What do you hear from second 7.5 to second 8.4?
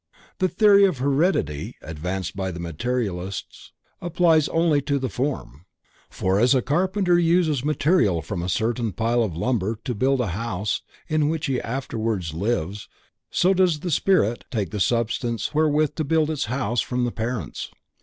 material